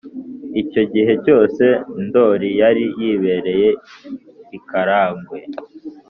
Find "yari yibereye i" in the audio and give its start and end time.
2.61-4.59